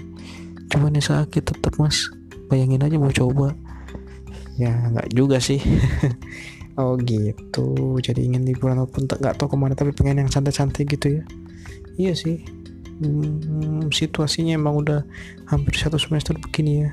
cuman 0.78 0.94
ya 0.94 1.02
sakit 1.02 1.42
tetap 1.42 1.75
mas. 1.82 2.06
Bayangin 2.47 2.87
aja 2.87 2.94
mau 2.94 3.11
coba. 3.11 3.58
Ya 4.54 4.70
nggak 4.94 5.11
juga 5.11 5.42
sih. 5.42 5.58
Oh 6.78 6.94
gitu. 6.94 7.99
Jadi 7.99 8.30
ingin 8.30 8.47
liburan 8.47 8.78
walaupun 8.78 9.11
nggak 9.11 9.35
tahu 9.35 9.50
ke 9.50 9.56
mana 9.58 9.75
tapi 9.75 9.90
pengen 9.90 10.23
yang 10.23 10.30
santai-santai 10.30 10.87
gitu 10.87 11.18
ya. 11.18 11.23
Iya 11.99 12.14
sih. 12.14 12.47
Hmm, 13.02 13.90
situasinya 13.90 14.54
emang 14.54 14.87
udah 14.87 15.02
hampir 15.50 15.75
satu 15.75 15.99
semester 15.99 16.38
begini 16.38 16.87
ya. 16.87 16.90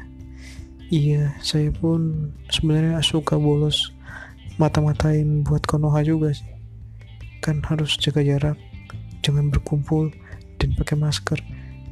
Iya 0.89 1.24
saya 1.38 1.70
pun 1.70 2.34
sebenarnya 2.50 2.98
suka 3.06 3.38
bolos 3.38 3.94
mata-matain 4.58 5.46
buat 5.46 5.62
konoha 5.70 6.01
juga 6.01 6.34
sih. 6.34 6.50
Kan 7.46 7.62
harus 7.70 7.94
jaga 8.01 8.25
jarak 8.25 8.58
jangan 9.22 9.54
berkumpul 9.54 10.10
dan 10.58 10.74
pakai 10.74 10.98
masker. 10.98 11.38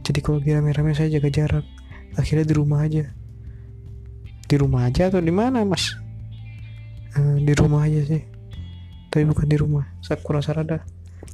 Jadi 0.02 0.20
kalau 0.26 0.42
rame-rame 0.42 0.98
saya 0.98 1.14
jaga 1.14 1.30
jarak 1.30 1.66
akhirnya 2.17 2.46
di 2.46 2.55
rumah 2.55 2.86
aja. 2.86 3.05
Di 4.43 4.55
rumah 4.60 4.86
aja 4.86 5.10
atau 5.10 5.22
di 5.24 5.34
mana 5.34 5.65
mas? 5.65 5.96
Uh, 7.17 7.38
di 7.41 7.53
rumah 7.58 7.86
aja 7.86 8.01
sih. 8.05 8.24
Tapi 9.10 9.24
bukan 9.29 9.48
di 9.50 9.58
rumah. 9.58 9.86
Sakura 10.01 10.41
Sarada 10.41 10.82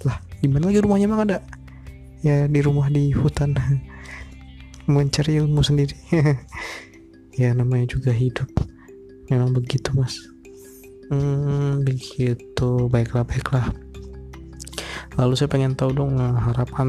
lah 0.07 0.23
gimana 0.39 0.71
lagi 0.71 0.79
rumahnya 0.79 1.11
emang 1.11 1.23
ada 1.27 1.37
ya 2.23 2.47
di 2.47 2.59
rumah 2.63 2.87
di 2.87 3.11
hutan. 3.11 3.55
Mencari 4.93 5.37
ilmu 5.39 5.61
sendiri. 5.61 5.95
Ya 7.39 7.55
namanya 7.55 7.87
juga 7.87 8.11
hidup. 8.11 8.51
Memang 9.31 9.55
begitu 9.55 9.95
mas. 9.95 10.11
Hmm, 11.07 11.87
begitu. 11.87 12.91
Baiklah 12.91 13.23
baiklah 13.23 13.71
lalu 15.17 15.33
saya 15.33 15.49
pengen 15.49 15.73
tahu 15.73 15.95
dong 15.95 16.19
harapan 16.19 16.87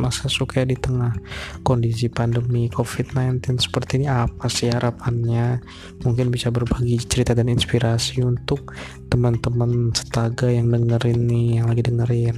Mas 0.00 0.18
Sasuke 0.18 0.64
di 0.66 0.74
tengah 0.74 1.14
kondisi 1.62 2.10
pandemi 2.10 2.66
COVID-19 2.72 3.62
seperti 3.62 4.02
ini 4.02 4.08
apa 4.10 4.50
sih 4.50 4.72
harapannya? 4.72 5.62
Mungkin 6.02 6.32
bisa 6.34 6.50
berbagi 6.50 6.98
cerita 7.04 7.36
dan 7.36 7.46
inspirasi 7.46 8.24
untuk 8.24 8.74
teman-teman 9.12 9.94
setaga 9.94 10.50
yang 10.50 10.72
dengerin 10.72 11.28
nih 11.28 11.48
yang 11.62 11.66
lagi 11.70 11.82
dengerin. 11.86 12.36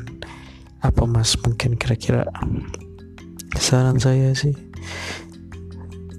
Apa 0.85 1.09
mas 1.09 1.33
mungkin 1.41 1.81
kira-kira 1.81 2.29
saran 3.57 3.97
saya 3.97 4.37
sih? 4.37 4.53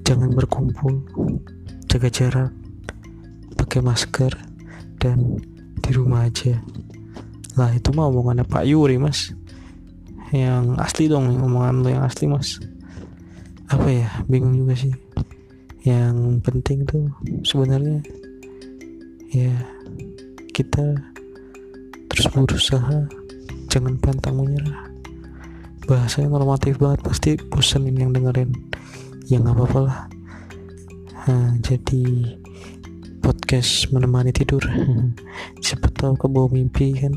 Jangan 0.06 0.34
berkumpul 0.34 1.06
jaga 1.86 2.10
jarak 2.10 2.52
pakai 3.56 3.80
masker 3.80 4.34
dan 5.00 5.40
di 5.80 5.92
rumah 5.94 6.26
aja 6.28 6.60
lah 7.56 7.72
itu 7.72 7.90
mah 7.96 8.12
omongannya 8.12 8.44
Pak 8.44 8.68
Yuri 8.68 9.00
mas. 9.00 9.32
Yang 10.36 10.76
asli 10.80 11.08
dong 11.08 11.32
omongan 11.32 11.84
lo 11.84 11.88
yang 11.88 12.04
asli 12.04 12.28
mas. 12.28 12.60
Apa 13.72 13.88
ya? 13.88 14.10
Bingung 14.28 14.60
juga 14.60 14.76
sih. 14.76 14.92
Yang 15.88 16.44
penting 16.44 16.84
tuh 16.84 17.08
sebenarnya 17.48 18.04
ya 19.32 19.56
kita 20.52 21.00
terus 22.12 22.28
berusaha. 22.36 23.08
Jangan 23.72 23.96
pantang 24.00 24.40
menyerah. 24.40 24.92
Bahasanya 25.88 26.32
normatif 26.32 26.80
banget 26.80 27.00
pasti 27.04 27.30
bosan 27.52 27.88
ini 27.88 28.04
yang 28.04 28.12
dengerin. 28.12 28.52
Ya 29.32 29.40
nggak 29.40 29.56
apa-apa 29.56 29.80
lah. 29.84 30.00
Nah, 31.26 31.58
jadi 31.64 32.38
podcast 33.26 33.90
menemani 33.90 34.30
tidur 34.30 34.62
tahu 35.96 36.14
ke 36.20 36.28
bawah 36.28 36.52
mimpi 36.52 36.94
kan. 37.00 37.14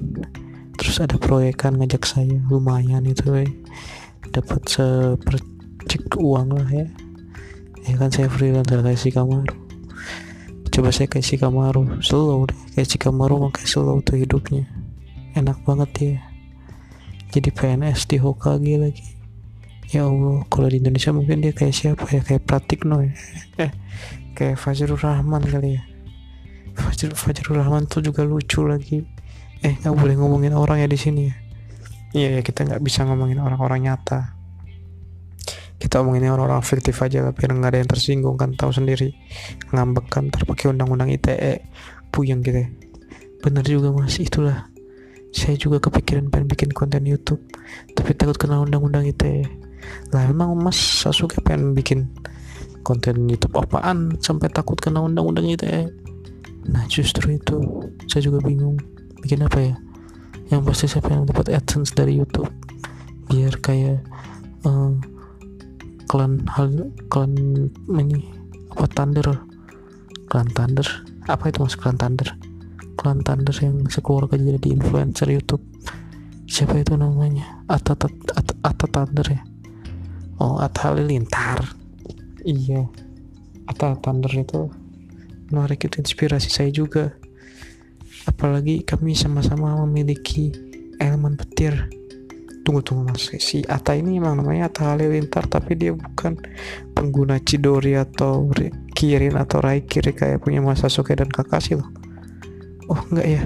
Terus 0.79 1.03
ada 1.03 1.19
proyekan 1.19 1.77
ngajak 1.77 2.07
saya 2.07 2.39
lumayan 2.47 3.03
itu 3.05 3.35
eh. 3.35 3.51
dapat 4.31 4.63
sepercik 4.71 6.07
uang 6.15 6.55
lah 6.55 6.69
ya. 6.71 6.87
Ya 7.89 7.95
kan 7.99 8.13
saya 8.15 8.31
freelancer 8.31 8.81
kayak 8.81 9.01
si 9.01 9.11
Kamaru. 9.11 9.55
Coba 10.71 10.95
saya 10.95 11.11
kayak 11.11 11.27
si 11.27 11.35
Kamaru 11.35 11.99
slow 12.05 12.47
deh. 12.47 12.59
Kayak 12.79 12.89
si 12.89 12.97
Kamaru 13.01 13.51
pakai 13.51 13.65
slow 13.67 13.99
tuh 14.05 14.21
hidupnya. 14.21 14.69
Enak 15.35 15.65
banget 15.67 15.91
ya. 15.99 16.17
Jadi 17.35 17.51
PNS 17.51 18.07
di 18.07 18.17
Hokage 18.23 18.77
lagi. 18.79 19.07
Ya 19.89 20.05
Allah 20.05 20.45
kalau 20.53 20.69
di 20.69 20.79
Indonesia 20.79 21.11
mungkin 21.11 21.41
dia 21.41 21.57
kayak 21.57 21.75
siapa 21.75 22.05
ya? 22.13 22.21
Kayak 22.21 22.45
Pratikno 22.47 23.03
ya? 23.03 23.13
Eh 23.67 23.73
kayak 24.39 24.55
Fajrul 24.55 24.95
Rahman 25.03 25.43
kali 25.43 25.75
ya 25.75 25.83
Fajar 26.79 27.13
Fajarul 27.15 27.61
Rahman 27.61 27.91
tuh 27.91 28.01
juga 28.01 28.23
lucu 28.23 28.63
lagi. 28.65 29.03
Eh 29.63 29.75
nggak 29.83 29.95
boleh 29.95 30.15
ngomongin 30.15 30.55
orang 30.55 30.83
ya 30.83 30.89
di 30.89 30.99
sini 30.99 31.21
ya. 31.27 31.35
Iya 32.15 32.29
ya 32.39 32.41
kita 32.41 32.65
nggak 32.65 32.81
bisa 32.81 33.05
ngomongin 33.05 33.43
orang-orang 33.43 33.91
nyata. 33.91 34.39
Kita 35.79 36.03
ngomongin 36.03 36.31
orang-orang 36.31 36.63
fiktif 36.63 36.99
aja 37.05 37.23
tapi 37.23 37.47
nggak 37.47 37.71
ada 37.71 37.79
yang 37.79 37.91
tersinggung 37.91 38.39
kan 38.39 38.55
tahu 38.55 38.71
sendiri. 38.71 39.15
Ngambek 39.75 40.07
kan 40.11 40.31
terpakai 40.31 40.71
undang-undang 40.71 41.11
ITE 41.13 41.63
puyeng 42.11 42.41
gitu 42.43 42.65
ya. 42.65 42.69
bener 43.39 43.63
juga 43.63 43.95
mas 43.95 44.19
itulah. 44.19 44.67
Saya 45.31 45.55
juga 45.55 45.79
kepikiran 45.79 46.33
pengen 46.33 46.51
bikin 46.51 46.71
konten 46.75 47.07
YouTube 47.07 47.39
tapi 47.95 48.17
takut 48.17 48.35
kena 48.35 48.59
undang-undang 48.59 49.07
ITE 49.07 49.47
lah 50.11 50.25
emang 50.27 50.57
mas 50.57 50.77
Sasuke 50.77 51.39
pengen 51.45 51.77
bikin 51.77 52.09
konten 52.83 53.29
YouTube 53.29 53.55
apaan? 53.61 54.17
Sampai 54.25 54.49
takut 54.49 54.81
kena 54.81 55.05
undang-undang 55.05 55.47
ITE 55.47 55.93
nah 56.69 56.85
justru 56.87 57.37
itu 57.37 57.57
saya 58.09 58.23
juga 58.25 58.45
bingung 58.45 58.77
bikin 59.25 59.45
apa 59.45 59.59
ya? 59.61 59.75
Yang 60.49 60.61
pasti 60.65 60.85
saya 60.89 61.03
pengen 61.05 61.29
dapat 61.29 61.53
adsense 61.53 61.93
dari 61.93 62.17
YouTube 62.17 62.49
biar 63.29 63.61
kayak 63.61 64.01
uh, 64.65 64.97
klan 66.09 66.41
hal 66.49 66.89
klan 67.13 67.33
ini 67.93 68.29
apa 68.73 68.87
Thunder. 68.93 69.29
Klan 70.29 70.49
Thunder? 70.53 70.89
Apa 71.29 71.53
itu 71.53 71.65
mas 71.65 71.77
klan 71.77 71.97
Thunder? 71.97 72.37
Klan 72.97 73.21
Thunder 73.25 73.57
yang 73.61 73.85
sekeluarga 73.89 74.37
jadi 74.37 74.69
influencer 74.73 75.29
YouTube. 75.29 75.65
Siapa 76.49 76.81
itu 76.81 76.97
namanya? 76.97 77.65
Atta 77.69 77.93
Atta, 77.93 78.55
Atta 78.65 78.87
Thunder 78.89 79.27
ya? 79.29 79.43
Oh 80.41 80.57
Atta 80.57 80.93
Halilintar 80.93 81.79
iya. 82.49 82.89
Atta 83.69 83.93
Thunder 84.01 84.33
itu 84.33 84.73
menarik 85.49 85.89
inspirasi 85.89 86.49
saya 86.53 86.71
juga. 86.73 87.17
Apalagi 88.29 88.85
kami 88.85 89.17
sama-sama 89.17 89.73
memiliki 89.85 90.53
elemen 91.01 91.39
petir. 91.39 91.89
Tunggu 92.65 92.85
tunggu 92.85 93.09
mas. 93.09 93.33
Si 93.41 93.65
Ata 93.65 93.97
ini 93.97 94.21
emang 94.21 94.45
namanya 94.45 94.69
Ata 94.69 94.93
Halilintar 94.93 95.49
tapi 95.49 95.73
dia 95.73 95.97
bukan 95.97 96.37
pengguna 96.93 97.41
Chidori 97.41 97.97
atau 97.97 98.45
Kirin 98.93 99.41
atau 99.41 99.65
Raikiri 99.65 100.13
kayak 100.13 100.45
punya 100.45 100.61
Mas 100.61 100.85
Sasuke 100.85 101.17
dan 101.17 101.33
Kakashi 101.33 101.81
loh. 101.81 101.89
Oh 102.93 103.01
enggak 103.09 103.29
ya. 103.29 103.43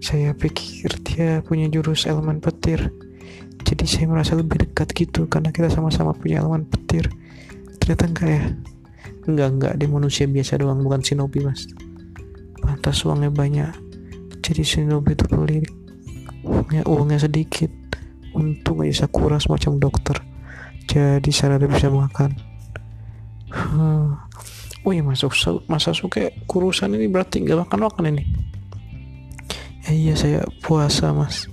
Saya 0.00 0.32
pikir 0.32 0.88
dia 1.04 1.44
punya 1.44 1.68
jurus 1.68 2.08
elemen 2.08 2.40
petir. 2.40 2.88
Jadi 3.60 3.84
saya 3.84 4.08
merasa 4.08 4.32
lebih 4.32 4.64
dekat 4.64 4.96
gitu 4.96 5.28
karena 5.28 5.52
kita 5.52 5.68
sama-sama 5.68 6.16
punya 6.16 6.40
elemen 6.40 6.64
petir. 6.64 7.12
Ternyata 7.76 8.08
enggak 8.08 8.30
ya 8.32 8.44
enggak 9.28 9.48
enggak. 9.56 9.72
Dia 9.76 9.88
manusia 9.88 10.24
biasa 10.24 10.60
doang 10.60 10.80
bukan 10.80 11.00
shinobi 11.04 11.44
mas. 11.44 11.68
Pantas 12.60 13.02
uangnya 13.04 13.32
banyak. 13.32 13.72
Jadi 14.40 14.62
shinobi 14.64 15.16
itu 15.16 15.24
pelit. 15.28 15.66
Uangnya, 16.44 16.82
uangnya 16.88 17.18
sedikit. 17.20 17.72
Untung 18.32 18.86
aja 18.86 19.04
Sakura 19.04 19.36
semacam 19.42 19.82
dokter. 19.82 20.16
Jadi 20.86 21.30
saya 21.30 21.60
bisa 21.60 21.90
makan. 21.90 22.34
Hmm. 23.50 24.14
oh 24.86 24.94
iya 24.94 25.02
masuk 25.02 25.34
masa 25.66 25.90
suka 25.90 26.30
kurusan 26.46 26.94
ini 26.94 27.10
berarti 27.10 27.42
nggak 27.42 27.66
makan 27.66 27.80
makan 27.90 28.04
ini? 28.14 28.24
Ya 29.86 29.90
iya 29.90 30.14
saya 30.14 30.46
puasa 30.62 31.10
mas. 31.10 31.50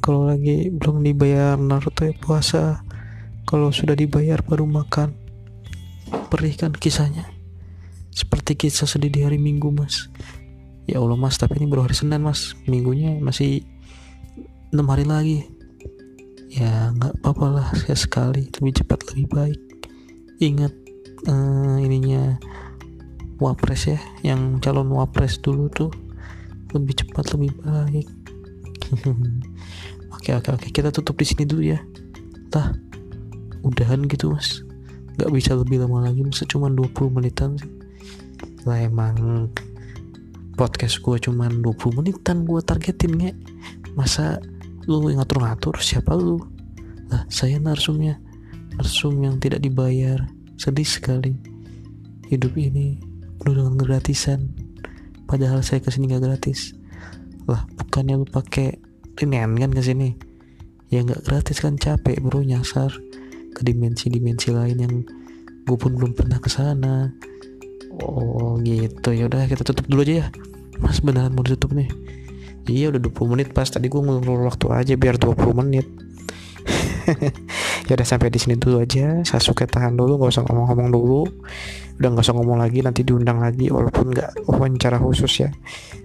Kalau 0.00 0.24
lagi 0.24 0.72
belum 0.72 1.04
dibayar 1.04 1.60
Naruto 1.60 2.08
ya 2.08 2.16
puasa. 2.16 2.80
Kalau 3.44 3.72
sudah 3.72 3.96
dibayar 3.96 4.40
baru 4.40 4.64
makan 4.64 5.27
perih 6.28 6.54
kan 6.54 6.72
kisahnya. 6.74 7.24
Seperti 8.12 8.58
kisah 8.58 8.88
sedih 8.88 9.12
di 9.12 9.20
hari 9.24 9.38
minggu 9.40 9.72
mas. 9.72 10.10
Ya 10.88 11.00
Allah 11.00 11.16
mas 11.16 11.36
tapi 11.36 11.60
ini 11.60 11.68
baru 11.68 11.88
hari 11.88 11.96
Senin 11.96 12.20
mas. 12.20 12.56
Minggunya 12.68 13.16
masih 13.20 13.64
enam 14.74 14.88
hari 14.92 15.04
lagi. 15.08 15.38
Ya 16.48 16.92
nggak 16.96 17.22
apa-apa 17.22 17.46
lah 17.48 17.68
saya 17.76 17.96
sekali. 17.96 18.48
Lebih 18.58 18.84
cepat 18.84 19.04
lebih 19.12 19.26
baik. 19.30 19.60
Ingat 20.38 20.74
uh, 21.26 21.76
ininya 21.80 22.36
wapres 23.38 23.86
ya 23.86 24.00
yang 24.26 24.58
calon 24.58 24.90
wapres 24.90 25.38
dulu 25.38 25.70
tuh 25.70 25.90
lebih 26.74 27.04
cepat 27.04 27.38
lebih 27.38 27.52
baik. 27.64 28.08
Oke 30.18 30.34
oke 30.34 30.50
oke. 30.50 30.66
Kita 30.74 30.90
tutup 30.90 31.14
di 31.14 31.22
sini 31.22 31.46
dulu 31.46 31.62
ya. 31.62 31.78
Tah 32.50 32.74
udahan 33.62 34.02
gitu 34.10 34.34
mas 34.34 34.66
nggak 35.18 35.30
bisa 35.34 35.58
lebih 35.58 35.82
lama 35.82 36.06
lagi 36.06 36.22
masa 36.22 36.46
cuma 36.46 36.70
20 36.70 36.94
menitan 37.10 37.58
sih. 37.58 37.66
Lah 38.62 38.78
emang 38.78 39.50
podcast 40.54 41.02
gue 41.02 41.18
cuma 41.18 41.50
20 41.50 41.98
menitan 41.98 42.46
gue 42.46 42.62
targetin 42.62 43.12
nge 43.18 43.32
masa 43.98 44.38
lu 44.86 45.02
ngatur-ngatur 45.10 45.74
siapa 45.82 46.14
lu? 46.14 46.38
Lah 47.10 47.26
saya 47.26 47.58
narsumnya 47.58 48.22
narsum 48.78 49.18
yang 49.18 49.42
tidak 49.42 49.66
dibayar. 49.66 50.22
Sedih 50.54 50.86
sekali. 50.86 51.34
Hidup 52.30 52.54
ini 52.54 53.02
penuh 53.42 53.58
dengan 53.58 53.74
gratisan 53.74 54.54
padahal 55.26 55.66
saya 55.66 55.82
ke 55.82 55.90
sini 55.90 56.14
gak 56.14 56.22
gratis. 56.22 56.78
Lah 57.50 57.66
bukannya 57.74 58.22
lu 58.22 58.26
pakai 58.30 58.78
ringan 59.18 59.58
kan 59.58 59.74
ke 59.74 59.82
sini 59.82 60.14
ya 60.88 61.04
nggak 61.04 61.26
gratis 61.26 61.60
kan 61.60 61.76
capek 61.76 62.22
bro 62.22 62.40
nyasar 62.40 62.88
ke 63.58 63.66
dimensi-dimensi 63.66 64.54
lain 64.54 64.78
yang 64.78 64.94
gue 65.66 65.76
pun 65.76 65.98
belum 65.98 66.14
pernah 66.14 66.38
ke 66.38 66.46
sana. 66.46 67.10
Oh 67.98 68.54
gitu. 68.62 69.10
Ya 69.10 69.26
udah 69.26 69.50
kita 69.50 69.66
tutup 69.66 69.90
dulu 69.90 70.06
aja 70.06 70.14
ya. 70.22 70.26
Mas 70.78 71.02
beneran 71.02 71.34
mau 71.34 71.42
ditutup 71.42 71.74
nih? 71.74 71.90
Iya 72.70 72.94
udah 72.94 73.00
20 73.02 73.32
menit 73.34 73.48
pas 73.50 73.66
tadi 73.66 73.90
gue 73.90 73.98
ngulur 73.98 74.46
waktu 74.46 74.70
aja 74.70 74.94
biar 74.94 75.18
20 75.18 75.34
menit. 75.58 75.86
Ya 77.88 77.96
udah 77.96 78.04
sampai 78.04 78.28
di 78.28 78.36
sini 78.36 78.60
dulu 78.60 78.84
aja. 78.84 79.24
Saya 79.24 79.40
suka 79.40 79.64
tahan 79.64 79.96
dulu 79.96 80.20
nggak 80.20 80.28
usah 80.28 80.44
ngomong-ngomong 80.44 80.88
dulu. 80.92 81.24
Udah 81.96 82.08
nggak 82.12 82.20
usah 82.20 82.36
ngomong 82.36 82.60
lagi 82.60 82.84
nanti 82.84 83.00
diundang 83.00 83.40
lagi 83.40 83.72
walaupun 83.72 84.12
nggak 84.12 84.44
wawancara 84.44 85.00
khusus 85.00 85.48
ya. 85.48 85.50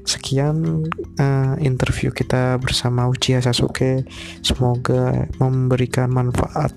Sekian 0.07 0.87
uh, 1.19 1.55
interview 1.59 2.15
kita 2.15 2.55
bersama 2.63 3.11
Uchiha 3.11 3.43
Sasuke. 3.43 4.07
Semoga 4.39 5.27
memberikan 5.43 6.07
manfaat 6.07 6.71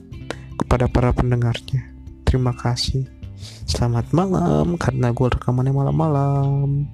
kepada 0.58 0.88
para 0.88 1.12
pendengarnya. 1.12 1.92
Terima 2.26 2.56
kasih. 2.56 3.06
Selamat 3.68 4.10
malam 4.16 4.80
karena 4.80 5.12
gue 5.12 5.28
rekamannya 5.28 5.72
malam-malam 5.76 6.88